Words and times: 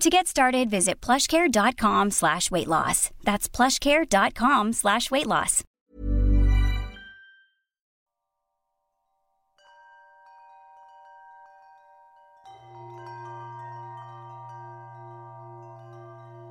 To 0.00 0.10
get 0.10 0.26
started, 0.26 0.68
visit 0.68 1.00
plushcare.com 1.00 2.10
slash 2.10 2.50
weight 2.50 2.68
loss. 2.68 3.10
That's 3.24 3.48
plushcare.com 3.48 4.74
slash 4.74 5.10
weight 5.10 5.26
loss. 5.26 5.64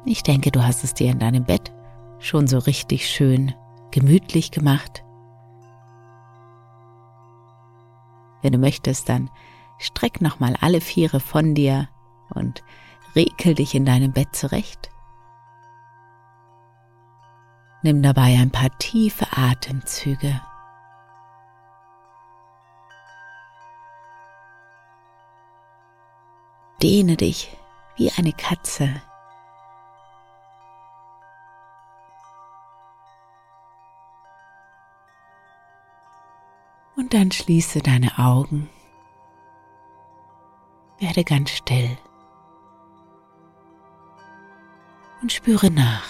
Ich 0.08 0.24
denke, 0.24 0.52
du 0.52 0.64
hast 0.64 0.84
es 0.84 0.94
dir 0.94 1.12
in 1.12 1.20
deinem 1.20 1.46
Bett 1.46 1.72
schon 2.20 2.48
so 2.48 2.58
richtig 2.60 3.08
schön 3.08 3.54
gemütlich 3.92 4.52
gemacht. 4.52 5.04
Wenn 8.42 8.54
du 8.54 8.58
möchtest, 8.58 9.08
dann 9.08 9.30
streck 9.80 10.22
nochmal 10.22 10.56
alle 10.62 10.82
Viere 10.82 11.20
von 11.20 11.54
dir 11.56 11.90
und 12.30 12.64
rekel 13.16 13.56
dich 13.56 13.76
in 13.76 13.86
deinem 13.86 14.12
Bett 14.12 14.36
zurecht. 14.36 14.90
Nimm 17.82 18.02
dabei 18.02 18.38
ein 18.40 18.52
paar 18.52 18.76
tiefe 18.80 19.28
Atemzüge. 19.32 20.42
Dehne 26.82 27.16
dich 27.16 27.56
wie 27.96 28.12
eine 28.12 28.34
Katze. 28.34 28.90
Und 36.96 37.14
dann 37.14 37.32
schließe 37.32 37.80
deine 37.80 38.18
Augen. 38.18 38.70
Werde 40.98 41.24
ganz 41.24 41.52
still. 41.52 41.98
Und 45.26 45.32
spüre 45.32 45.72
nach. 45.72 46.04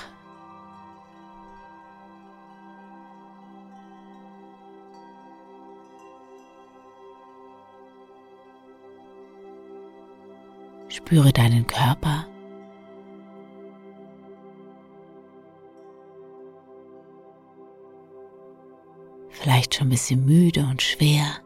Spüre 10.90 11.32
deinen 11.32 11.66
Körper. 11.66 12.28
Vielleicht 19.30 19.76
schon 19.76 19.88
ein 19.88 19.92
bisschen 19.92 20.26
müde 20.26 20.68
und 20.70 20.82
schwer. 20.82 21.45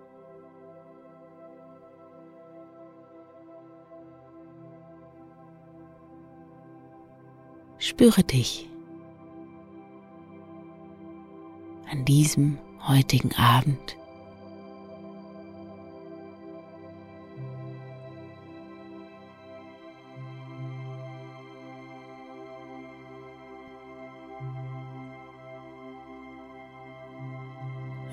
Spüre 7.99 8.23
dich 8.23 8.65
an 11.91 12.05
diesem 12.05 12.57
heutigen 12.87 13.35
Abend. 13.35 13.97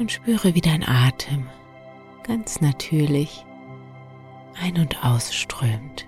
und 0.00 0.10
spüre, 0.10 0.56
wie 0.56 0.60
dein 0.60 0.82
Atem 0.82 1.46
ganz 2.24 2.60
natürlich 2.60 3.46
ein- 4.60 4.78
und 4.78 5.04
ausströmt. 5.04 6.06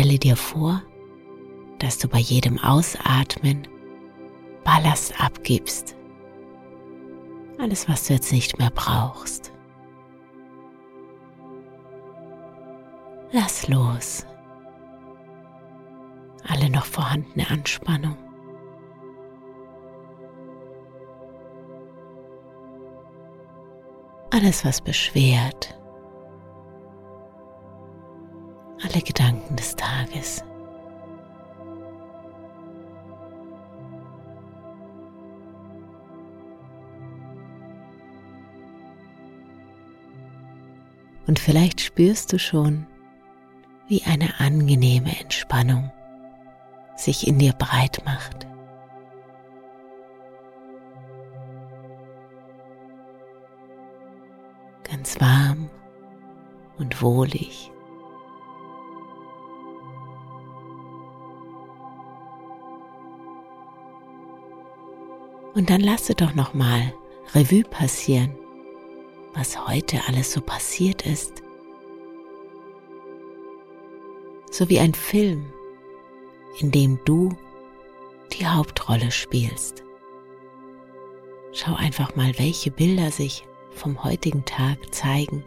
Stelle 0.00 0.18
dir 0.18 0.36
vor, 0.36 0.82
dass 1.78 1.98
du 1.98 2.08
bei 2.08 2.20
jedem 2.20 2.58
Ausatmen 2.58 3.68
Ballast 4.64 5.20
abgibst 5.20 5.94
alles, 7.58 7.86
was 7.86 8.06
du 8.06 8.14
jetzt 8.14 8.32
nicht 8.32 8.58
mehr 8.58 8.70
brauchst. 8.70 9.52
Lass 13.30 13.68
los. 13.68 14.24
Alle 16.48 16.70
noch 16.70 16.86
vorhandene 16.86 17.50
Anspannung. 17.50 18.16
Alles, 24.30 24.64
was 24.64 24.80
beschwert. 24.80 25.78
Alle 28.92 29.02
Gedanken 29.02 29.54
des 29.54 29.76
Tages. 29.76 30.42
Und 41.28 41.38
vielleicht 41.38 41.80
spürst 41.80 42.32
du 42.32 42.38
schon, 42.40 42.86
wie 43.86 44.02
eine 44.02 44.40
angenehme 44.40 45.20
Entspannung 45.20 45.92
sich 46.96 47.28
in 47.28 47.38
dir 47.38 47.52
breit 47.52 48.02
macht. 48.04 48.48
Ganz 54.82 55.20
warm 55.20 55.70
und 56.78 57.00
wohlig. 57.00 57.70
Und 65.54 65.70
dann 65.70 65.80
lasse 65.80 66.14
doch 66.14 66.34
noch 66.34 66.54
mal 66.54 66.94
Revue 67.34 67.64
passieren 67.64 68.36
was 69.34 69.66
heute 69.66 70.00
alles 70.06 70.32
so 70.32 70.40
passiert 70.40 71.06
ist. 71.06 71.42
So 74.50 74.68
wie 74.68 74.80
ein 74.80 74.94
Film, 74.94 75.52
in 76.58 76.70
dem 76.70 76.98
du 77.04 77.30
die 78.32 78.46
Hauptrolle 78.46 79.10
spielst. 79.10 79.84
Schau 81.52 81.74
einfach 81.74 82.16
mal, 82.16 82.38
welche 82.38 82.70
Bilder 82.70 83.10
sich 83.10 83.44
vom 83.70 84.02
heutigen 84.04 84.44
Tag 84.44 84.94
zeigen, 84.94 85.44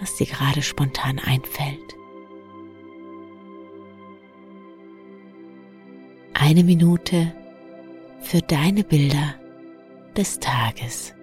was 0.00 0.16
dir 0.16 0.26
gerade 0.26 0.62
spontan 0.62 1.18
einfällt. 1.18 1.96
Eine 6.34 6.62
Minute 6.62 7.34
für 8.20 8.40
deine 8.40 8.84
Bilder 8.84 9.34
des 10.16 10.38
Tages. 10.40 11.14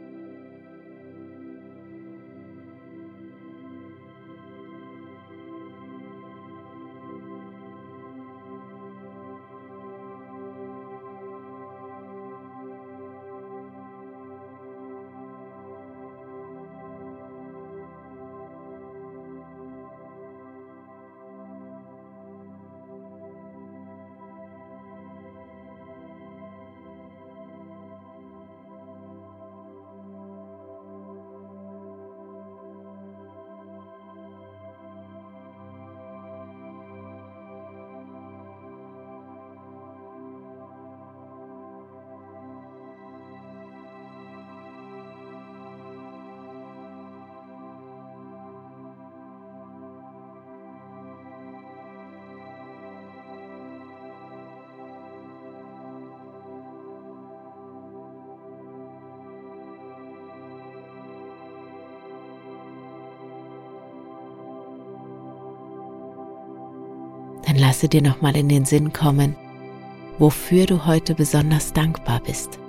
Dann 67.56 67.62
lasse 67.62 67.88
dir 67.88 68.02
nochmal 68.02 68.36
in 68.36 68.50
den 68.50 68.66
Sinn 68.66 68.92
kommen, 68.92 69.36
wofür 70.20 70.66
du 70.66 70.86
heute 70.86 71.16
besonders 71.16 71.72
dankbar 71.72 72.20
bist. 72.20 72.60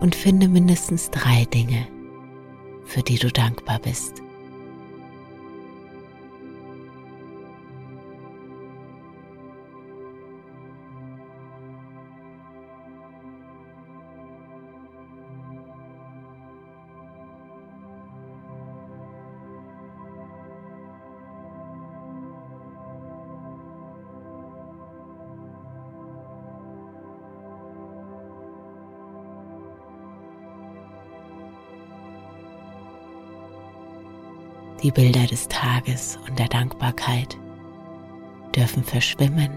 Und 0.00 0.14
finde 0.14 0.48
mindestens 0.48 1.10
drei 1.10 1.44
Dinge, 1.44 1.86
für 2.86 3.02
die 3.02 3.18
du 3.18 3.30
dankbar 3.30 3.78
bist. 3.78 4.19
Die 34.82 34.90
Bilder 34.90 35.26
des 35.26 35.46
Tages 35.48 36.18
und 36.26 36.38
der 36.38 36.48
Dankbarkeit 36.48 37.36
dürfen 38.56 38.82
verschwimmen, 38.82 39.50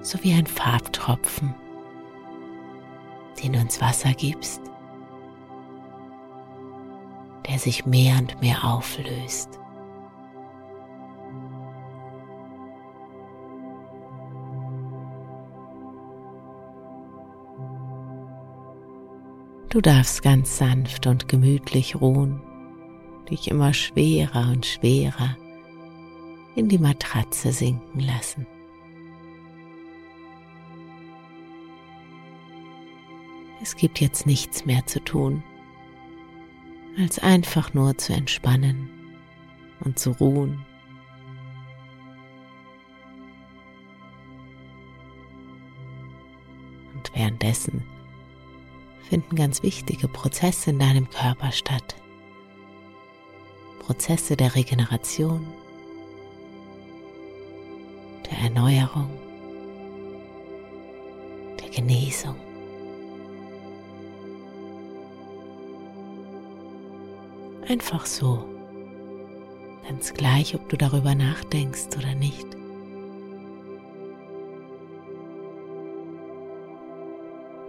so 0.00 0.22
wie 0.22 0.32
ein 0.32 0.46
Farbtropfen, 0.46 1.52
den 3.42 3.54
du 3.54 3.58
ins 3.58 3.80
Wasser 3.80 4.12
gibst, 4.12 4.60
der 7.48 7.58
sich 7.58 7.84
mehr 7.84 8.16
und 8.18 8.40
mehr 8.40 8.62
auflöst. 8.62 9.58
Du 19.68 19.80
darfst 19.80 20.22
ganz 20.22 20.58
sanft 20.58 21.08
und 21.08 21.26
gemütlich 21.26 22.00
ruhen 22.00 22.45
dich 23.26 23.50
immer 23.50 23.74
schwerer 23.74 24.50
und 24.52 24.66
schwerer 24.66 25.36
in 26.54 26.68
die 26.68 26.78
Matratze 26.78 27.52
sinken 27.52 28.00
lassen. 28.00 28.46
Es 33.62 33.76
gibt 33.76 34.00
jetzt 34.00 34.26
nichts 34.26 34.64
mehr 34.64 34.86
zu 34.86 35.00
tun, 35.00 35.42
als 36.98 37.18
einfach 37.18 37.74
nur 37.74 37.98
zu 37.98 38.12
entspannen 38.12 38.88
und 39.80 39.98
zu 39.98 40.12
ruhen. 40.12 40.64
Und 46.94 47.10
währenddessen 47.14 47.82
finden 49.08 49.36
ganz 49.36 49.62
wichtige 49.62 50.08
Prozesse 50.08 50.70
in 50.70 50.78
deinem 50.78 51.10
Körper 51.10 51.52
statt. 51.52 51.96
Prozesse 53.86 54.36
der 54.36 54.56
Regeneration, 54.56 55.46
der 58.28 58.38
Erneuerung, 58.38 59.08
der 61.60 61.68
Genesung. 61.68 62.34
Einfach 67.68 68.06
so, 68.06 68.44
ganz 69.86 70.12
gleich, 70.12 70.56
ob 70.56 70.68
du 70.68 70.76
darüber 70.76 71.14
nachdenkst 71.14 71.96
oder 71.96 72.16
nicht. 72.16 72.48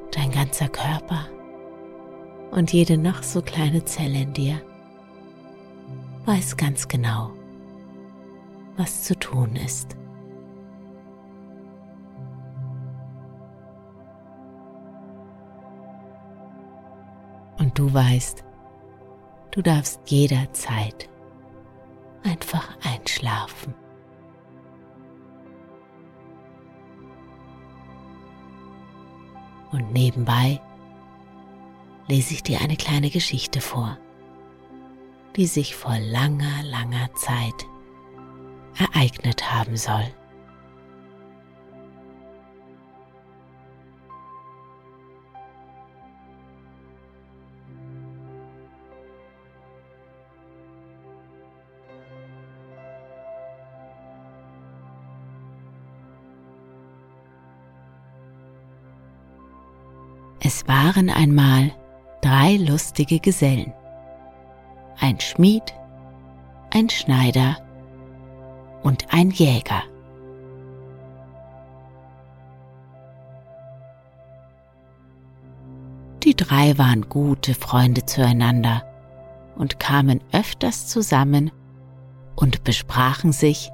Dein 0.09 0.31
ganzer 0.31 0.69
Körper 0.69 1.27
und 2.49 2.73
jede 2.73 2.97
noch 2.97 3.21
so 3.21 3.43
kleine 3.43 3.85
Zelle 3.85 4.21
in 4.21 4.33
dir 4.33 4.61
weiß 6.27 6.57
ganz 6.57 6.89
genau, 6.89 7.31
was 8.75 9.03
zu 9.03 9.17
tun 9.17 9.55
ist. 9.55 9.95
Und 17.57 17.79
du 17.79 17.93
weißt, 17.93 18.43
du 19.51 19.61
darfst 19.61 20.01
jederzeit 20.07 21.09
einfach 22.23 22.77
einschlafen. 22.83 23.73
Und 29.71 29.93
nebenbei 29.93 30.59
lese 32.09 32.33
ich 32.33 32.43
dir 32.43 32.59
eine 32.59 32.75
kleine 32.75 33.09
Geschichte 33.09 33.61
vor 33.61 33.97
die 35.37 35.45
sich 35.45 35.75
vor 35.75 35.97
langer, 35.99 36.63
langer 36.63 37.13
Zeit 37.13 37.67
ereignet 38.77 39.53
haben 39.53 39.77
soll. 39.77 40.05
Es 60.39 60.67
waren 60.67 61.09
einmal 61.09 61.71
drei 62.21 62.55
lustige 62.55 63.19
Gesellen 63.19 63.73
ein 64.99 65.19
Schmied, 65.19 65.73
ein 66.73 66.89
Schneider 66.89 67.57
und 68.83 69.13
ein 69.13 69.31
Jäger. 69.31 69.83
Die 76.23 76.35
drei 76.35 76.77
waren 76.77 77.07
gute 77.07 77.53
Freunde 77.53 78.05
zueinander 78.05 78.83
und 79.55 79.79
kamen 79.79 80.21
öfters 80.33 80.87
zusammen 80.87 81.51
und 82.35 82.63
besprachen 82.63 83.31
sich, 83.31 83.71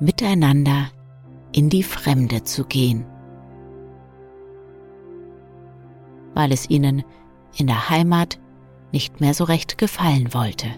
miteinander 0.00 0.88
in 1.52 1.68
die 1.68 1.82
Fremde 1.82 2.42
zu 2.42 2.64
gehen, 2.64 3.04
weil 6.34 6.52
es 6.52 6.68
ihnen 6.68 7.04
in 7.56 7.66
der 7.66 7.88
Heimat 7.88 8.38
nicht 8.92 9.20
mehr 9.20 9.34
so 9.34 9.44
recht 9.44 9.78
gefallen 9.78 10.32
wollte. 10.34 10.68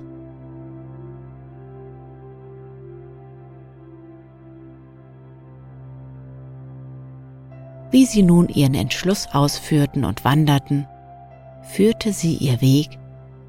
Wie 7.90 8.06
sie 8.06 8.22
nun 8.22 8.48
ihren 8.48 8.74
Entschluss 8.74 9.28
ausführten 9.32 10.06
und 10.06 10.24
wanderten, 10.24 10.86
führte 11.62 12.12
sie 12.12 12.36
ihr 12.36 12.62
Weg 12.62 12.98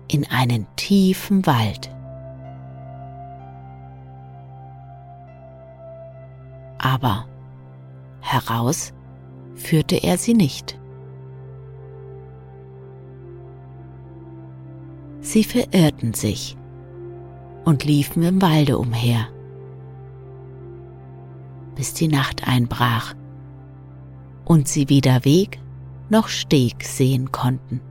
in 0.10 0.30
einen 0.30 0.68
tiefen 0.76 1.46
Wald. 1.46 1.90
Aber 6.78 7.26
heraus 8.20 8.94
führte 9.56 9.96
er 9.96 10.18
sie 10.18 10.34
nicht. 10.34 10.78
Sie 15.34 15.44
verirrten 15.44 16.14
sich 16.14 16.56
und 17.66 17.86
liefen 17.86 18.22
im 18.22 18.40
Walde 18.40 18.78
umher, 18.78 19.30
bis 21.74 21.96
die 21.96 22.08
Nacht 22.08 22.48
einbrach 22.48 23.16
und 24.46 24.68
sie 24.68 24.90
weder 24.90 25.26
Weg 25.26 25.60
noch 26.12 26.28
Steg 26.28 26.84
sehen 26.84 27.32
konnten. 27.32 27.82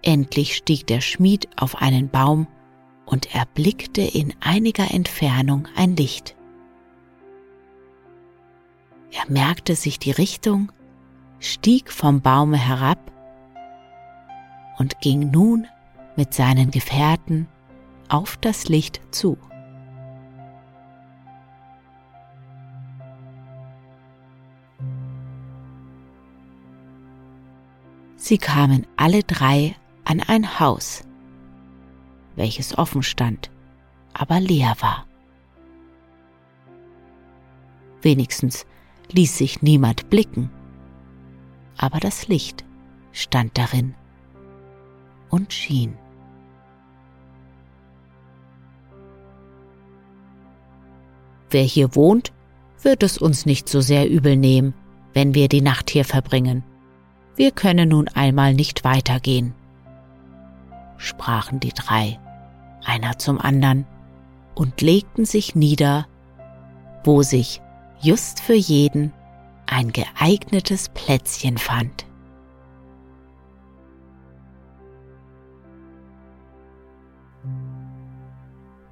Endlich 0.00 0.56
stieg 0.56 0.86
der 0.86 1.02
Schmied 1.02 1.46
auf 1.60 1.82
einen 1.82 2.08
Baum 2.08 2.46
und 3.04 3.34
erblickte 3.34 4.00
in 4.00 4.32
einiger 4.40 4.90
Entfernung 4.94 5.68
ein 5.76 5.94
Licht. 5.94 6.36
Er 9.10 9.30
merkte 9.30 9.76
sich 9.76 9.98
die 9.98 10.12
Richtung 10.12 10.72
stieg 11.42 11.90
vom 11.90 12.20
Baume 12.20 12.56
herab 12.56 12.98
und 14.78 15.00
ging 15.00 15.30
nun 15.30 15.66
mit 16.16 16.32
seinen 16.32 16.70
Gefährten 16.70 17.48
auf 18.08 18.36
das 18.36 18.68
Licht 18.68 19.00
zu. 19.10 19.36
Sie 28.16 28.38
kamen 28.38 28.86
alle 28.96 29.24
drei 29.24 29.74
an 30.04 30.20
ein 30.20 30.60
Haus, 30.60 31.02
welches 32.36 32.78
offen 32.78 33.02
stand, 33.02 33.50
aber 34.14 34.38
leer 34.38 34.76
war. 34.78 35.06
Wenigstens 38.00 38.64
ließ 39.10 39.36
sich 39.36 39.60
niemand 39.60 40.08
blicken, 40.08 40.50
aber 41.76 42.00
das 42.00 42.28
Licht 42.28 42.64
stand 43.12 43.58
darin 43.58 43.94
und 45.30 45.52
schien. 45.52 45.96
Wer 51.50 51.64
hier 51.64 51.94
wohnt, 51.94 52.32
wird 52.80 53.02
es 53.02 53.18
uns 53.18 53.46
nicht 53.46 53.68
so 53.68 53.80
sehr 53.80 54.08
übel 54.08 54.36
nehmen, 54.36 54.74
wenn 55.12 55.34
wir 55.34 55.48
die 55.48 55.60
Nacht 55.60 55.90
hier 55.90 56.04
verbringen. 56.04 56.64
Wir 57.36 57.50
können 57.50 57.90
nun 57.90 58.08
einmal 58.08 58.54
nicht 58.54 58.84
weitergehen, 58.84 59.54
sprachen 60.96 61.60
die 61.60 61.72
drei, 61.72 62.18
einer 62.84 63.18
zum 63.18 63.38
andern, 63.38 63.86
und 64.54 64.82
legten 64.82 65.24
sich 65.24 65.54
nieder, 65.54 66.06
wo 67.04 67.22
sich 67.22 67.60
just 68.00 68.40
für 68.40 68.54
jeden 68.54 69.12
ein 69.66 69.92
geeignetes 69.92 70.88
Plätzchen 70.90 71.58
fand. 71.58 72.06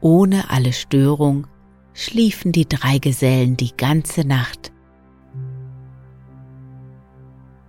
Ohne 0.01 0.49
alle 0.51 0.73
Störung 0.73 1.47
schliefen 1.93 2.53
die 2.53 2.69
drei 2.69 2.99
Gesellen 2.99 3.57
die 3.57 3.77
ganze 3.77 4.27
Nacht 4.27 4.73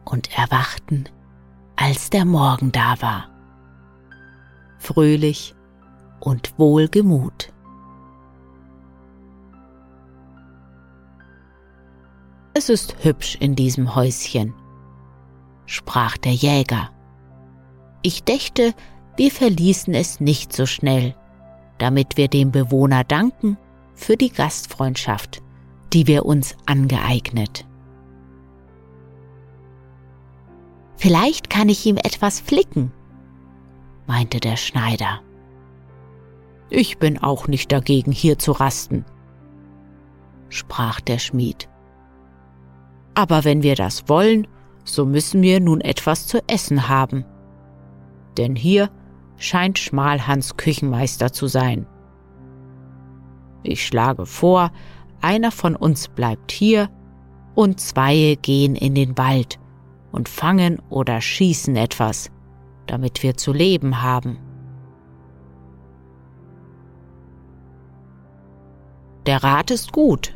und 0.06 0.38
erwachten, 0.38 1.06
als 1.76 2.10
der 2.10 2.26
Morgen 2.26 2.72
da 2.72 3.02
war, 3.02 3.30
fröhlich 4.78 5.56
und 6.20 6.58
wohlgemut. 6.58 7.52
Es 12.62 12.70
ist 12.70 13.04
hübsch 13.04 13.38
in 13.40 13.56
diesem 13.56 13.96
Häuschen, 13.96 14.54
sprach 15.66 16.16
der 16.18 16.34
Jäger. 16.34 16.92
Ich 18.04 18.24
dächte, 18.24 18.76
wir 19.18 19.32
verließen 19.32 19.96
es 19.96 20.20
nicht 20.20 20.54
so 20.54 20.68
schnell, 20.68 21.16
damit 21.80 22.18
wir 22.18 22.28
dem 22.28 22.52
Bewohner 22.52 23.04
danken 23.04 23.58
für 23.96 24.16
die 24.16 24.30
Gastfreundschaft, 24.30 25.42
die 25.92 26.06
wir 26.06 26.24
uns 26.24 26.56
angeeignet. 26.68 27.66
Vielleicht 30.98 31.50
kann 31.50 31.68
ich 31.68 31.84
ihm 31.88 31.98
etwas 31.98 32.40
flicken, 32.40 32.92
meinte 34.06 34.40
der 34.40 34.56
Schneider. 34.56 35.22
Ich 36.70 37.00
bin 37.00 37.18
auch 37.18 37.48
nicht 37.48 37.72
dagegen, 37.72 38.12
hier 38.12 38.38
zu 38.38 38.52
rasten, 38.52 39.04
sprach 40.50 41.02
der 41.02 41.18
Schmied. 41.18 41.71
Aber 43.14 43.44
wenn 43.44 43.64
wir 43.64 43.76
das 43.76 44.08
wollen, 44.08 44.48
so 44.84 45.06
müssen 45.06 45.42
wir 45.42 45.60
nun 45.60 45.82
etwas 45.82 46.28
zu 46.28 46.40
essen 46.48 46.88
haben. 46.88 47.26
Denn 48.38 48.56
hier 48.56 48.90
scheint 49.38 49.80
Schmalhans 49.80 50.58
Küchenmeister 50.58 51.34
zu 51.34 51.48
sein. 51.48 51.86
Ich 53.64 53.86
schlage 53.86 54.26
vor, 54.26 54.72
einer 55.22 55.52
von 55.52 55.76
uns 55.76 56.08
bleibt 56.08 56.52
hier 56.52 56.90
und 57.54 57.80
zwei 57.80 58.38
gehen 58.42 58.76
in 58.76 58.96
den 58.96 59.18
Wald 59.18 59.60
und 60.12 60.30
fangen 60.30 60.82
oder 60.90 61.22
schießen 61.22 61.76
etwas, 61.76 62.32
damit 62.88 63.24
wir 63.24 63.38
zu 63.38 63.54
leben 63.54 64.02
haben. 64.02 64.40
Der 69.26 69.44
Rat 69.44 69.70
ist 69.70 69.92
gut, 69.92 70.36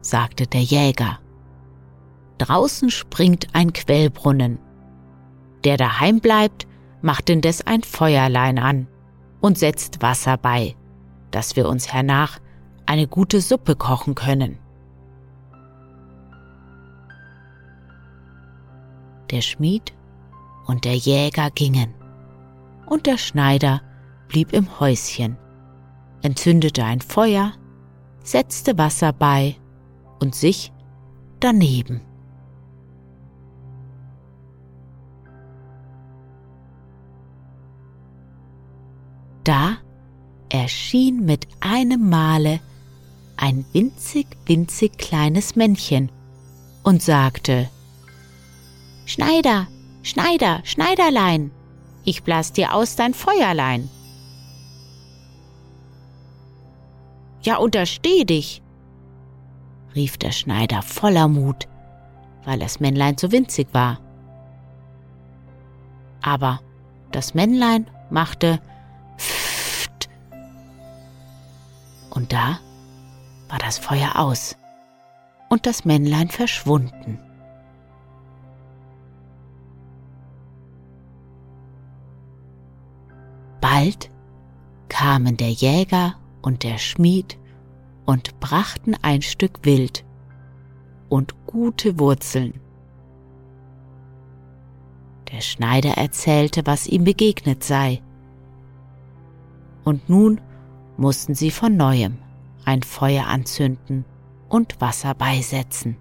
sagte 0.00 0.46
der 0.46 0.62
Jäger. 0.62 1.21
Draußen 2.38 2.90
springt 2.90 3.48
ein 3.52 3.72
Quellbrunnen. 3.72 4.58
Der 5.64 5.76
daheim 5.76 6.20
bleibt, 6.20 6.66
macht 7.00 7.30
indes 7.30 7.66
ein 7.66 7.82
Feuerlein 7.82 8.58
an 8.58 8.88
und 9.40 9.58
setzt 9.58 10.02
Wasser 10.02 10.36
bei 10.36 10.76
dass 11.32 11.56
wir 11.56 11.68
uns 11.68 11.92
hernach 11.92 12.38
eine 12.86 13.08
gute 13.08 13.40
Suppe 13.40 13.74
kochen 13.74 14.14
können. 14.14 14.58
Der 19.30 19.40
Schmied 19.40 19.94
und 20.66 20.84
der 20.84 20.94
Jäger 20.94 21.50
gingen, 21.50 21.94
und 22.86 23.06
der 23.06 23.16
Schneider 23.16 23.80
blieb 24.28 24.52
im 24.52 24.78
Häuschen, 24.78 25.38
entzündete 26.20 26.84
ein 26.84 27.00
Feuer, 27.00 27.52
setzte 28.22 28.76
Wasser 28.76 29.12
bei 29.12 29.56
und 30.20 30.34
sich 30.34 30.72
daneben. 31.40 32.02
Da 39.44 39.78
erschien 40.48 41.24
mit 41.24 41.48
einem 41.60 42.08
Male 42.08 42.60
ein 43.36 43.64
winzig, 43.72 44.26
winzig 44.46 44.98
kleines 44.98 45.56
Männchen 45.56 46.12
und 46.82 47.02
sagte 47.02 47.68
Schneider, 49.04 49.66
Schneider, 50.02 50.60
Schneiderlein, 50.64 51.50
ich 52.04 52.22
blas 52.22 52.52
dir 52.52 52.74
aus 52.74 52.96
dein 52.96 53.14
Feuerlein. 53.14 53.88
Ja, 57.42 57.56
untersteh 57.56 58.24
dich, 58.24 58.62
rief 59.94 60.18
der 60.18 60.30
Schneider 60.30 60.82
voller 60.82 61.26
Mut, 61.26 61.66
weil 62.44 62.60
das 62.60 62.78
Männlein 62.78 63.18
so 63.18 63.32
winzig 63.32 63.68
war. 63.72 63.98
Aber 66.20 66.60
das 67.10 67.34
Männlein 67.34 67.86
machte 68.10 68.60
Und 72.22 72.32
da 72.32 72.60
war 73.48 73.58
das 73.58 73.78
Feuer 73.78 74.12
aus 74.14 74.56
und 75.48 75.66
das 75.66 75.84
Männlein 75.84 76.28
verschwunden. 76.28 77.18
Bald 83.60 84.08
kamen 84.88 85.36
der 85.36 85.50
Jäger 85.50 86.14
und 86.42 86.62
der 86.62 86.78
Schmied 86.78 87.40
und 88.06 88.38
brachten 88.38 88.94
ein 89.02 89.22
Stück 89.22 89.58
Wild 89.64 90.04
und 91.08 91.34
gute 91.46 91.98
Wurzeln. 91.98 92.60
Der 95.32 95.40
Schneider 95.40 95.94
erzählte, 95.94 96.66
was 96.66 96.86
ihm 96.86 97.02
begegnet 97.02 97.64
sei. 97.64 98.00
Und 99.82 100.08
nun 100.08 100.40
mussten 100.96 101.34
sie 101.34 101.50
von 101.50 101.76
neuem 101.76 102.18
ein 102.64 102.82
Feuer 102.82 103.26
anzünden 103.26 104.04
und 104.48 104.80
Wasser 104.80 105.14
beisetzen. 105.14 105.96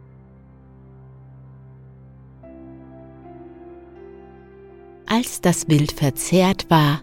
Als 5.08 5.42
das 5.42 5.68
Wild 5.68 5.92
verzehrt 5.92 6.70
war, 6.70 7.02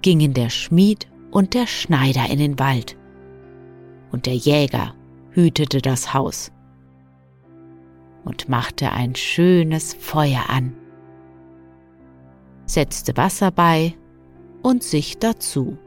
gingen 0.00 0.34
der 0.34 0.50
Schmied 0.50 1.08
und 1.30 1.54
der 1.54 1.66
Schneider 1.66 2.30
in 2.30 2.38
den 2.38 2.58
Wald, 2.58 2.96
und 4.10 4.26
der 4.26 4.36
Jäger 4.36 4.94
hütete 5.30 5.80
das 5.80 6.14
Haus 6.14 6.52
und 8.24 8.48
machte 8.48 8.92
ein 8.92 9.14
schönes 9.14 9.94
Feuer 9.94 10.44
an, 10.48 10.74
setzte 12.64 13.16
Wasser 13.16 13.50
bei 13.50 13.94
und 14.62 14.82
sich 14.82 15.18
dazu. 15.18 15.78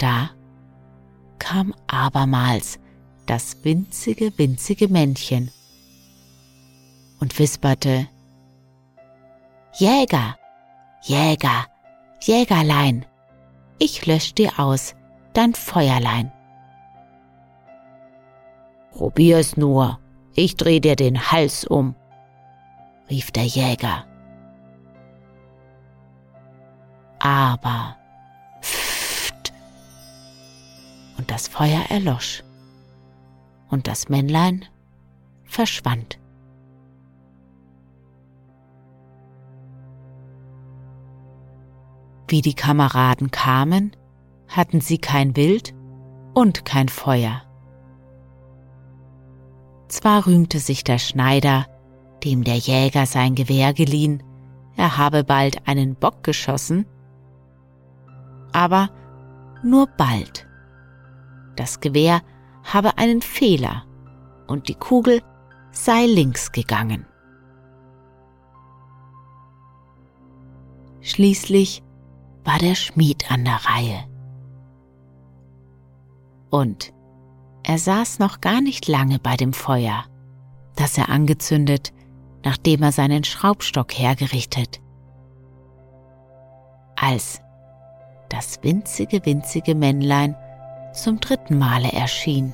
Da 0.00 0.30
kam 1.38 1.74
abermals 1.86 2.78
das 3.26 3.62
winzige, 3.64 4.32
winzige 4.38 4.88
Männchen 4.88 5.50
und 7.20 7.38
wisperte 7.38 8.08
Jäger, 9.74 10.36
Jäger, 11.02 11.66
Jägerlein, 12.22 13.04
ich 13.78 14.06
lösch 14.06 14.32
dir 14.32 14.58
aus 14.58 14.94
dein 15.34 15.52
Feuerlein. 15.52 16.32
Probier's 18.92 19.58
nur, 19.58 20.00
ich 20.34 20.56
dreh 20.56 20.80
dir 20.80 20.96
den 20.96 21.30
Hals 21.30 21.66
um, 21.66 21.94
rief 23.10 23.30
der 23.32 23.44
Jäger. 23.44 24.06
Aber 27.18 27.99
das 31.30 31.46
Feuer 31.46 31.82
erlosch 31.90 32.42
und 33.68 33.86
das 33.86 34.08
Männlein 34.08 34.64
verschwand. 35.44 36.18
Wie 42.26 42.42
die 42.42 42.54
Kameraden 42.54 43.30
kamen, 43.30 43.92
hatten 44.48 44.80
sie 44.80 44.98
kein 44.98 45.36
Wild 45.36 45.72
und 46.34 46.64
kein 46.64 46.88
Feuer. 46.88 47.42
Zwar 49.88 50.26
rühmte 50.26 50.58
sich 50.58 50.84
der 50.84 50.98
Schneider, 50.98 51.66
dem 52.24 52.44
der 52.44 52.56
Jäger 52.56 53.06
sein 53.06 53.34
Gewehr 53.34 53.72
geliehen, 53.72 54.22
er 54.76 54.96
habe 54.96 55.24
bald 55.24 55.66
einen 55.68 55.94
Bock 55.94 56.22
geschossen, 56.22 56.86
aber 58.52 58.90
nur 59.62 59.86
bald. 59.86 60.49
Das 61.56 61.80
Gewehr 61.80 62.22
habe 62.64 62.98
einen 62.98 63.22
Fehler 63.22 63.84
und 64.46 64.68
die 64.68 64.74
Kugel 64.74 65.22
sei 65.72 66.06
links 66.06 66.52
gegangen. 66.52 67.06
Schließlich 71.00 71.82
war 72.44 72.58
der 72.58 72.74
Schmied 72.74 73.30
an 73.30 73.44
der 73.44 73.60
Reihe. 73.64 74.04
Und 76.50 76.92
er 77.62 77.78
saß 77.78 78.18
noch 78.18 78.40
gar 78.40 78.60
nicht 78.60 78.88
lange 78.88 79.18
bei 79.18 79.36
dem 79.36 79.52
Feuer, 79.52 80.04
das 80.76 80.98
er 80.98 81.08
angezündet, 81.08 81.92
nachdem 82.44 82.82
er 82.82 82.92
seinen 82.92 83.24
Schraubstock 83.24 83.92
hergerichtet. 83.92 84.80
Als 86.96 87.40
das 88.28 88.62
winzige, 88.62 89.24
winzige 89.24 89.74
Männlein 89.74 90.36
zum 90.92 91.20
dritten 91.20 91.58
Male 91.58 91.92
erschien 91.92 92.52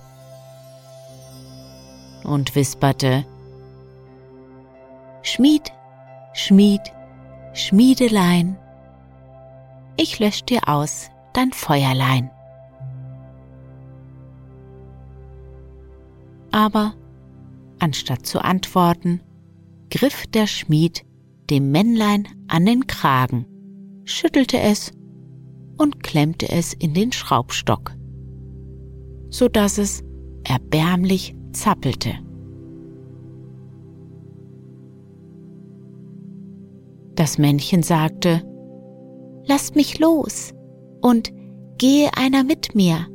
und 2.24 2.54
wisperte, 2.54 3.24
Schmied, 5.22 5.72
Schmied, 6.32 6.82
Schmiedelein, 7.52 8.58
ich 9.96 10.18
lösch 10.18 10.44
dir 10.44 10.68
aus 10.68 11.10
dein 11.32 11.52
Feuerlein. 11.52 12.30
Aber 16.50 16.94
anstatt 17.78 18.26
zu 18.26 18.42
antworten, 18.42 19.20
griff 19.90 20.26
der 20.26 20.46
Schmied 20.46 21.04
dem 21.50 21.70
Männlein 21.70 22.28
an 22.48 22.66
den 22.66 22.86
Kragen, 22.86 23.46
schüttelte 24.04 24.58
es 24.58 24.92
und 25.76 26.02
klemmte 26.02 26.48
es 26.48 26.72
in 26.72 26.94
den 26.94 27.12
Schraubstock, 27.12 27.94
so 29.28 29.48
dass 29.48 29.78
es 29.78 30.02
erbärmlich 30.44 31.34
zappelte. 31.52 32.14
Das 37.14 37.38
Männchen 37.38 37.82
sagte, 37.82 38.42
Lass 39.48 39.76
mich 39.76 40.00
los 40.00 40.52
und 41.00 41.32
gehe 41.78 42.10
einer 42.16 42.42
mit 42.42 42.74
mir. 42.74 43.06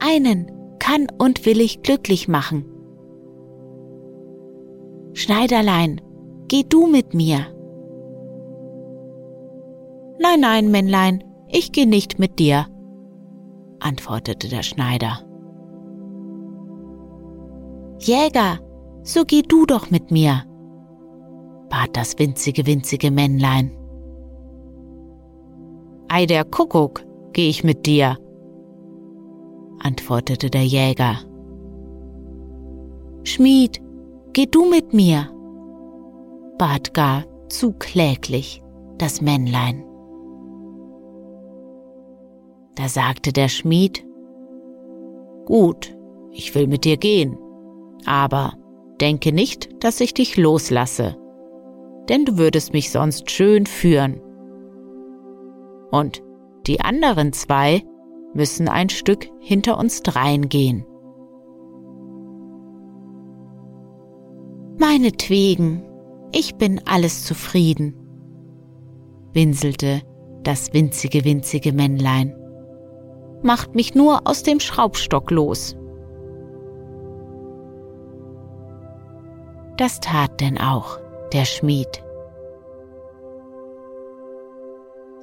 Einen 0.00 0.50
kann 0.80 1.06
und 1.18 1.46
will 1.46 1.60
ich 1.60 1.82
glücklich 1.82 2.26
machen. 2.26 2.64
Schneiderlein, 5.12 6.00
geh 6.48 6.64
du 6.68 6.86
mit 6.88 7.14
mir. 7.14 7.46
Nein, 10.20 10.40
nein, 10.40 10.70
Männlein, 10.70 11.22
ich 11.48 11.70
geh 11.70 11.86
nicht 11.86 12.18
mit 12.18 12.38
dir, 12.40 12.66
antwortete 13.80 14.48
der 14.48 14.62
Schneider. 14.62 15.20
Jäger, 17.98 18.58
so 19.02 19.24
geh 19.24 19.42
du 19.42 19.66
doch 19.66 19.90
mit 19.90 20.10
mir, 20.10 20.44
bat 21.68 21.90
das 21.92 22.18
winzige, 22.18 22.66
winzige 22.66 23.10
Männlein. 23.10 23.72
Ei 26.08 26.26
der 26.26 26.44
Kuckuck, 26.44 27.04
geh 27.32 27.48
ich 27.48 27.64
mit 27.64 27.86
dir, 27.86 28.16
antwortete 29.80 30.50
der 30.50 30.64
Jäger. 30.64 31.18
Schmied, 33.24 33.82
geh 34.32 34.46
du 34.46 34.68
mit 34.68 34.94
mir, 34.94 35.28
bat 36.58 36.94
gar 36.94 37.24
zu 37.48 37.72
kläglich 37.72 38.62
das 38.98 39.20
Männlein. 39.20 39.87
Da 42.78 42.88
sagte 42.88 43.32
der 43.32 43.48
Schmied, 43.48 44.06
Gut, 45.46 45.96
ich 46.30 46.54
will 46.54 46.68
mit 46.68 46.84
dir 46.84 46.96
gehen, 46.96 47.36
aber 48.06 48.52
denke 49.00 49.32
nicht, 49.32 49.82
dass 49.82 50.00
ich 50.00 50.14
dich 50.14 50.36
loslasse, 50.36 51.16
denn 52.08 52.24
du 52.24 52.38
würdest 52.38 52.72
mich 52.72 52.92
sonst 52.92 53.32
schön 53.32 53.66
führen. 53.66 54.20
Und 55.90 56.22
die 56.68 56.80
anderen 56.80 57.32
zwei 57.32 57.82
müssen 58.32 58.68
ein 58.68 58.90
Stück 58.90 59.28
hinter 59.40 59.76
uns 59.76 60.02
dreien 60.02 60.48
gehen. 60.48 60.86
Meinetwegen, 64.78 65.82
ich 66.30 66.54
bin 66.54 66.80
alles 66.88 67.24
zufrieden, 67.24 67.94
winselte 69.32 70.02
das 70.44 70.72
winzige, 70.72 71.24
winzige 71.24 71.72
Männlein 71.72 72.37
macht 73.42 73.74
mich 73.74 73.94
nur 73.94 74.26
aus 74.26 74.42
dem 74.42 74.60
Schraubstock 74.60 75.30
los. 75.30 75.76
Das 79.76 80.00
tat 80.00 80.40
denn 80.40 80.58
auch 80.58 80.98
der 81.32 81.44
Schmied. 81.44 82.02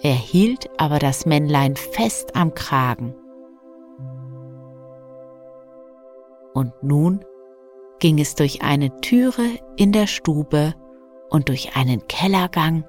Er 0.02 0.14
hielt 0.14 0.70
aber 0.78 1.00
das 1.00 1.26
Männlein 1.26 1.76
fest 1.76 2.36
am 2.36 2.54
Kragen. 2.54 3.16
Und 6.54 6.72
nun 6.82 7.26
ging 8.00 8.20
es 8.20 8.36
durch 8.36 8.62
eine 8.62 9.02
Türe 9.02 9.60
in 9.78 9.92
der 9.92 10.08
Stube 10.08 10.74
und 11.30 11.50
durch 11.50 11.76
einen 11.76 12.08
Kellergang 12.08 12.86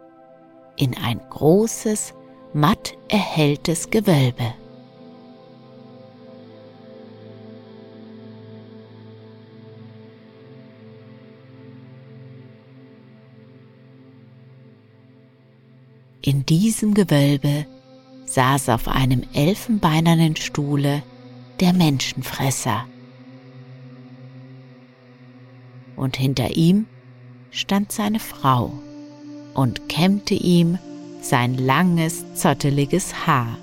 in 0.77 0.97
ein 0.97 1.21
großes, 1.31 2.15
matt 2.53 2.95
erhelltes 3.09 3.91
Gewölbe. 3.91 4.55
In 16.27 16.45
diesem 16.45 16.95
Gewölbe 16.95 17.67
saß 18.25 18.71
auf 18.71 18.89
einem 18.89 19.23
elfenbeinernen 19.33 20.35
Stuhle 20.35 21.05
der 21.61 21.73
Menschenfresser. 21.73 22.85
Und 25.95 26.17
hinter 26.17 26.57
ihm 26.57 26.87
stand 27.53 27.93
seine 27.93 28.19
Frau 28.19 28.73
und 29.55 29.89
kämmte 29.89 30.35
ihm 30.35 30.81
sein 31.21 31.55
langes, 31.59 32.25
zotteliges 32.35 33.25
Haar. 33.29 33.57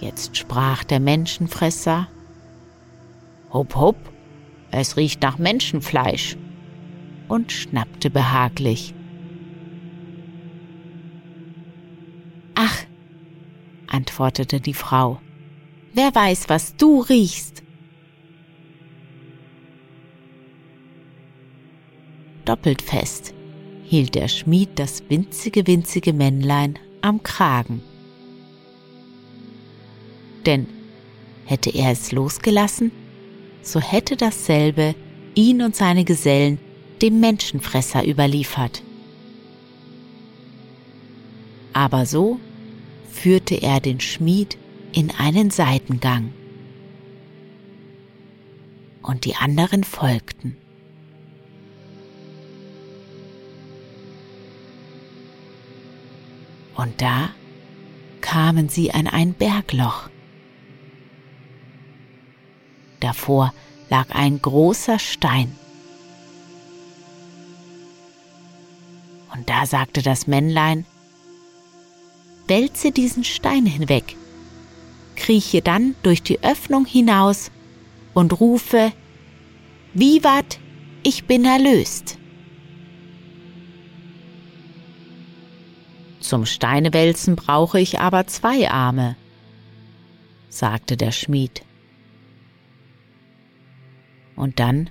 Jetzt 0.00 0.38
sprach 0.38 0.84
der 0.84 1.00
Menschenfresser, 1.00 2.08
Hopp, 3.52 3.76
hopp, 3.76 4.13
es 4.76 4.96
riecht 4.96 5.22
nach 5.22 5.38
Menschenfleisch 5.38 6.36
und 7.28 7.52
schnappte 7.52 8.10
behaglich. 8.10 8.94
Ach, 12.54 12.84
antwortete 13.88 14.60
die 14.60 14.74
Frau, 14.74 15.20
wer 15.92 16.14
weiß, 16.14 16.48
was 16.48 16.76
du 16.76 17.00
riechst. 17.00 17.62
Doppelt 22.44 22.82
fest 22.82 23.34
hielt 23.84 24.14
der 24.14 24.28
Schmied 24.28 24.78
das 24.78 25.02
winzige, 25.08 25.66
winzige 25.66 26.12
Männlein 26.12 26.78
am 27.00 27.22
Kragen. 27.22 27.82
Denn 30.46 30.66
hätte 31.46 31.70
er 31.70 31.92
es 31.92 32.12
losgelassen, 32.12 32.92
so 33.64 33.80
hätte 33.80 34.16
dasselbe 34.16 34.94
ihn 35.34 35.62
und 35.62 35.74
seine 35.74 36.04
Gesellen 36.04 36.58
dem 37.02 37.20
Menschenfresser 37.20 38.06
überliefert. 38.06 38.82
Aber 41.72 42.06
so 42.06 42.38
führte 43.10 43.56
er 43.56 43.80
den 43.80 44.00
Schmied 44.00 44.56
in 44.92 45.10
einen 45.10 45.50
Seitengang. 45.50 46.32
Und 49.02 49.24
die 49.24 49.34
anderen 49.34 49.84
folgten. 49.84 50.56
Und 56.74 57.02
da 57.02 57.30
kamen 58.20 58.68
sie 58.68 58.92
an 58.92 59.06
ein 59.06 59.34
Bergloch. 59.34 60.08
Davor 63.04 63.52
lag 63.90 64.06
ein 64.14 64.40
großer 64.40 64.98
Stein. 64.98 65.54
Und 69.30 69.50
da 69.50 69.66
sagte 69.66 70.00
das 70.00 70.26
Männlein, 70.26 70.86
Wälze 72.48 72.92
diesen 72.92 73.22
Stein 73.22 73.66
hinweg, 73.66 74.16
krieche 75.16 75.60
dann 75.60 75.94
durch 76.02 76.22
die 76.22 76.42
Öffnung 76.42 76.86
hinaus 76.86 77.50
und 78.14 78.40
rufe, 78.40 78.90
Vivat, 79.92 80.58
ich 81.02 81.26
bin 81.26 81.44
erlöst. 81.44 82.16
Zum 86.20 86.46
Steinewälzen 86.46 87.36
brauche 87.36 87.78
ich 87.78 88.00
aber 88.00 88.26
zwei 88.28 88.70
Arme, 88.70 89.16
sagte 90.48 90.96
der 90.96 91.12
Schmied. 91.12 91.66
Und 94.36 94.60
dann 94.60 94.90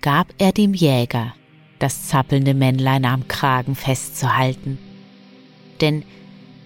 gab 0.00 0.34
er 0.38 0.52
dem 0.52 0.74
Jäger 0.74 1.34
das 1.78 2.08
zappelnde 2.08 2.54
Männlein 2.54 3.04
am 3.04 3.26
Kragen 3.26 3.74
festzuhalten, 3.74 4.78
denn 5.80 6.04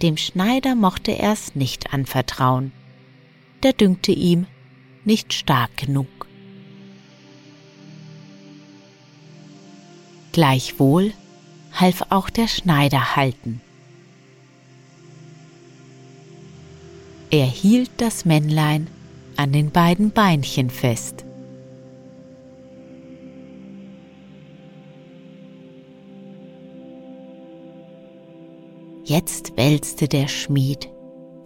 dem 0.02 0.18
Schneider 0.18 0.74
mochte 0.74 1.12
er 1.12 1.32
es 1.32 1.54
nicht 1.54 1.94
anvertrauen, 1.94 2.72
der 3.62 3.72
dünkte 3.72 4.12
ihm 4.12 4.46
nicht 5.04 5.32
stark 5.32 5.76
genug. 5.76 6.08
Gleichwohl 10.32 11.12
half 11.72 12.02
auch 12.10 12.28
der 12.28 12.48
Schneider 12.48 13.16
halten. 13.16 13.62
Er 17.30 17.46
hielt 17.46 17.90
das 17.98 18.24
Männlein 18.24 18.86
an 19.36 19.52
den 19.52 19.70
beiden 19.70 20.10
Beinchen 20.10 20.70
fest. 20.70 21.25
Jetzt 29.08 29.56
wälzte 29.56 30.08
der 30.08 30.26
Schmied 30.26 30.90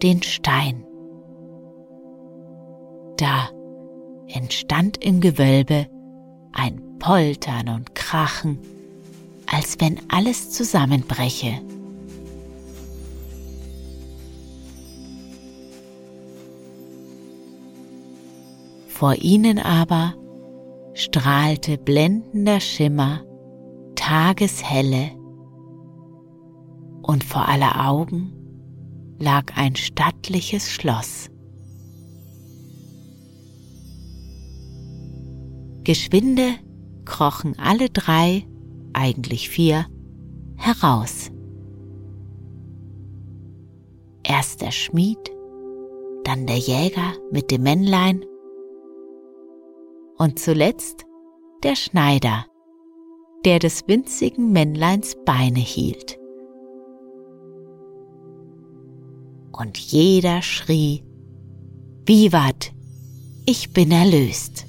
den 0.01 0.23
Stein. 0.23 0.83
Da 3.17 3.49
entstand 4.27 4.97
im 5.05 5.21
Gewölbe 5.21 5.85
ein 6.53 6.97
Poltern 6.97 7.69
und 7.69 7.93
Krachen, 7.93 8.57
als 9.45 9.79
wenn 9.79 9.99
alles 10.09 10.49
zusammenbreche. 10.49 11.61
Vor 18.87 19.13
ihnen 19.17 19.59
aber 19.59 20.15
strahlte 20.95 21.77
blendender 21.77 22.59
Schimmer, 22.59 23.23
Tageshelle, 23.93 25.11
und 27.01 27.23
vor 27.23 27.47
aller 27.47 27.87
Augen 27.87 28.33
lag 29.19 29.55
ein 29.55 29.75
stattliches 29.75 30.69
Schloss. 30.69 31.29
Geschwinde 35.83 36.53
krochen 37.05 37.57
alle 37.57 37.89
drei, 37.89 38.45
eigentlich 38.93 39.49
vier, 39.49 39.87
heraus. 40.57 41.31
Erst 44.23 44.61
der 44.61 44.71
Schmied, 44.71 45.31
dann 46.23 46.45
der 46.45 46.57
Jäger 46.57 47.13
mit 47.31 47.49
dem 47.49 47.63
Männlein 47.63 48.23
und 50.17 50.37
zuletzt 50.37 51.05
der 51.63 51.75
Schneider, 51.75 52.45
der 53.43 53.57
des 53.57 53.87
winzigen 53.87 54.51
Männleins 54.51 55.15
Beine 55.25 55.59
hielt. 55.59 56.20
Und 59.61 59.77
jeder 59.77 60.41
schrie, 60.41 61.03
Vivat, 62.07 62.73
ich 63.45 63.73
bin 63.73 63.91
erlöst. 63.91 64.65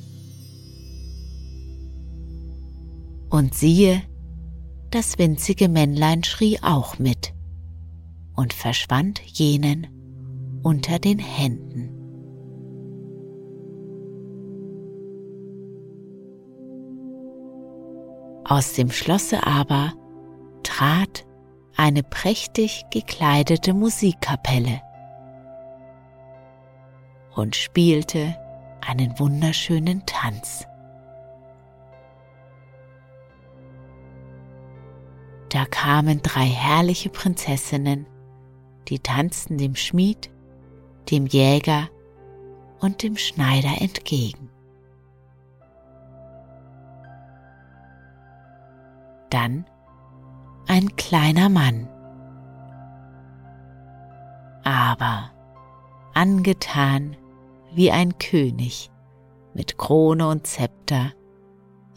Und 3.31 3.55
siehe, 3.55 4.03
das 4.91 5.17
winzige 5.17 5.71
Männlein 5.71 6.25
schrie 6.25 6.59
auch 6.61 6.99
mit 6.99 7.33
und 8.37 8.53
verschwand 8.53 9.23
jenen 9.23 9.87
unter 10.63 10.99
den 10.99 11.19
Händen. 11.19 11.89
Aus 18.45 18.75
dem 18.75 18.91
Schlosse 18.91 19.47
aber 19.47 19.95
trat 20.63 21.25
eine 21.77 22.03
prächtig 22.03 22.85
gekleidete 22.91 23.75
Musikkapelle 23.75 24.83
und 27.35 27.57
spielte 27.57 28.37
einen 28.81 29.19
wunderschönen 29.19 30.05
Tanz. 30.07 30.67
Da 35.49 35.65
kamen 35.67 36.23
drei 36.23 36.47
herrliche 36.47 37.11
Prinzessinnen, 37.11 38.07
die 38.89 38.99
tanzten 38.99 39.59
dem 39.59 39.77
Schmied, 39.77 40.31
dem 41.11 41.27
Jäger 41.27 41.89
und 42.81 43.03
dem 43.03 43.17
Schneider 43.17 43.81
entgegen. 43.81 44.53
dann 49.33 49.65
ein 50.67 50.97
kleiner 50.97 51.49
Mann. 51.49 51.89
Aber 54.65 55.31
angetan 56.15 57.17
wie 57.75 57.91
ein 57.91 58.19
König 58.19 58.91
mit 59.55 59.79
Krone 59.79 60.29
und 60.29 60.47
Zepter 60.47 61.13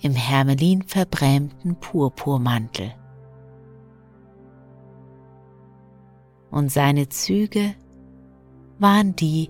im 0.02 0.14
hermelin 0.14 0.84
verbrämten 0.84 1.76
Purpurmantel. 1.80 2.94
Und 6.52 6.72
seine 6.72 7.10
Züge 7.10 7.76
waren 8.80 9.16
die 9.16 9.50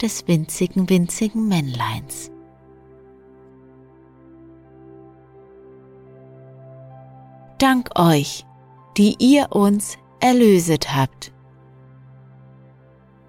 des 0.00 0.28
winzigen, 0.28 0.88
winzigen 0.88 1.48
Männleins. 1.48 2.30
Dank 7.58 7.98
euch, 7.98 8.44
die 8.98 9.16
ihr 9.18 9.50
uns 9.50 9.96
erlöset 10.20 10.94
habt, 10.94 11.32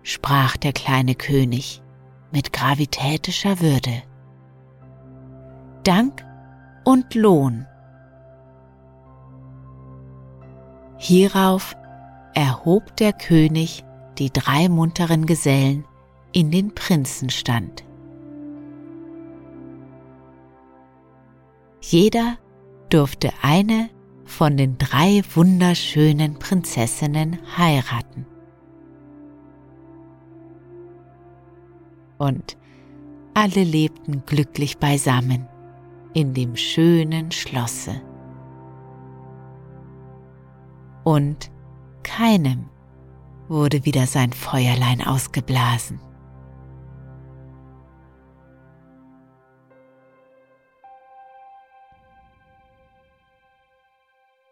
sprach 0.04 0.58
der 0.58 0.74
kleine 0.74 1.16
König 1.16 1.82
mit 2.34 2.52
gravitätischer 2.52 3.62
Würde. 3.62 4.04
Dank 5.84 6.26
und 6.84 7.16
Lohn. 7.16 7.66
Hierauf 10.98 11.78
erhob 12.34 12.98
der 12.98 13.14
König 13.14 13.86
die 14.18 14.32
drei 14.32 14.68
munteren 14.68 15.26
Gesellen 15.26 15.86
in 16.34 16.52
den 16.52 16.76
Prinzenstand. 16.76 17.86
Jeder 21.80 22.38
durfte 22.90 23.32
eine 23.42 23.90
von 24.28 24.58
den 24.58 24.78
drei 24.78 25.24
wunderschönen 25.34 26.38
Prinzessinnen 26.38 27.40
heiraten. 27.58 28.26
Und 32.18 32.58
alle 33.34 33.64
lebten 33.64 34.24
glücklich 34.26 34.78
beisammen 34.78 35.48
in 36.14 36.34
dem 36.34 36.56
schönen 36.56 37.32
Schlosse. 37.32 38.02
Und 41.04 41.52
keinem 42.04 42.70
wurde 43.48 43.86
wieder 43.86 44.08
sein 44.08 44.34
Feuerlein 44.34 45.06
ausgeblasen. 45.06 46.00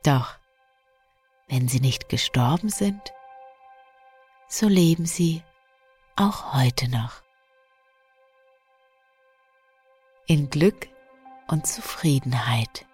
Doch 0.05 0.37
wenn 1.47 1.67
sie 1.67 1.79
nicht 1.79 2.09
gestorben 2.09 2.69
sind, 2.69 3.01
so 4.47 4.67
leben 4.67 5.07
sie 5.07 5.43
auch 6.15 6.53
heute 6.53 6.89
noch. 6.91 7.23
In 10.27 10.51
Glück 10.51 10.87
und 11.47 11.65
Zufriedenheit. 11.65 12.85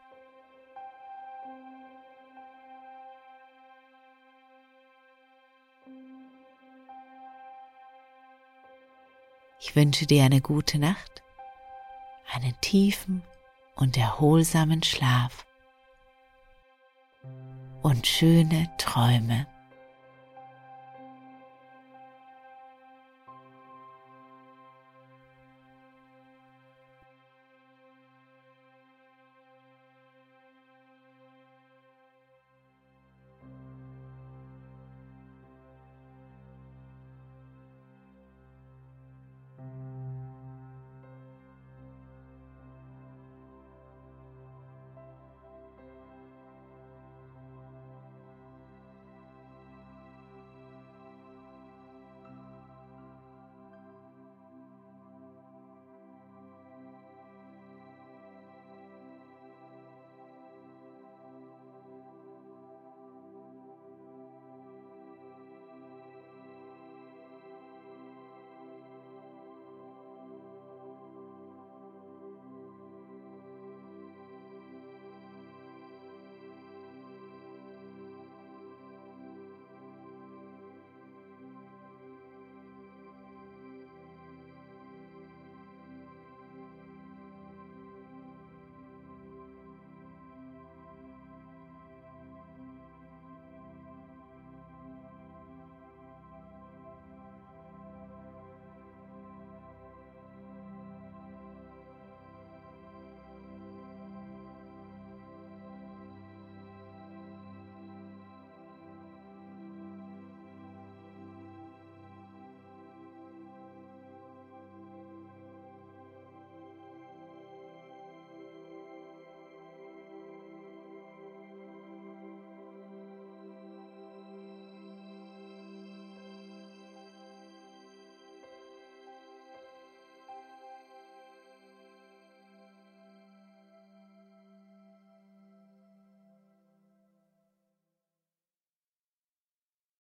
Ich 9.59 9.75
wünsche 9.75 10.05
dir 10.05 10.23
eine 10.23 10.39
gute 10.39 10.79
Nacht, 10.79 11.23
einen 12.31 12.59
tiefen 12.61 13.21
und 13.75 13.97
erholsamen 13.97 14.81
Schlaf 14.83 15.45
und 17.81 18.05
schöne 18.05 18.69
Träume. 18.77 19.47